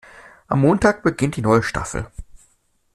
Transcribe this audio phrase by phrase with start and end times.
[0.47, 2.07] Am Montag beginnt die neue Staffel.